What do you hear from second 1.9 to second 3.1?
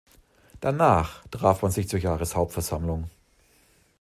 Jahreshauptversammlung.